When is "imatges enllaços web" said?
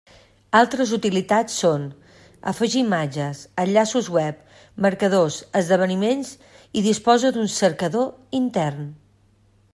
2.85-4.41